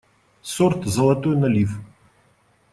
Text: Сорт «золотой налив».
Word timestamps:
Сорт 0.41 0.87
«золотой 0.87 1.35
налив». 1.37 1.79